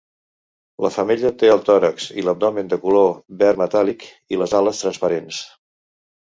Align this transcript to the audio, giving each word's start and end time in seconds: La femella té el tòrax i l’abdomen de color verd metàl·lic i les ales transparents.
La 0.85 0.89
femella 0.95 1.31
té 1.41 1.51
el 1.55 1.61
tòrax 1.67 2.07
i 2.23 2.25
l’abdomen 2.25 2.73
de 2.73 2.81
color 2.87 3.13
verd 3.45 3.63
metàl·lic 3.65 4.09
i 4.35 4.43
les 4.43 4.59
ales 4.63 4.85
transparents. 4.87 5.47